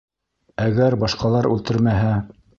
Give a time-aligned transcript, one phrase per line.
[0.63, 2.13] Әгәр башҡалар үлтермәһә...